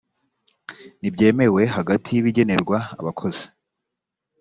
[0.99, 3.45] ntibyemewe hagati y ibigenerwa abakozi